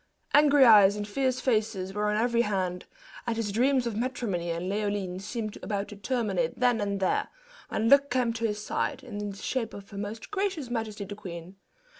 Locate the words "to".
5.89-5.95, 8.33-8.47